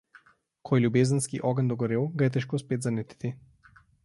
[0.69, 3.37] Ko je ljubezenski ogenj dogorel, ga je težko spet zanetiti.